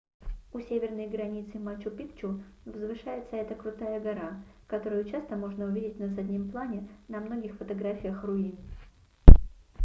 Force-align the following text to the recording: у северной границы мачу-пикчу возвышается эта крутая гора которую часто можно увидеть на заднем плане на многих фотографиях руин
у 0.51 0.59
северной 0.59 1.05
границы 1.07 1.59
мачу-пикчу 1.59 2.41
возвышается 2.65 3.35
эта 3.35 3.53
крутая 3.53 3.99
гора 3.99 4.43
которую 4.65 5.05
часто 5.05 5.35
можно 5.35 5.65
увидеть 5.65 5.99
на 5.99 6.07
заднем 6.15 6.49
плане 6.49 6.87
на 7.07 7.19
многих 7.19 7.53
фотографиях 7.59 8.23
руин 8.23 8.57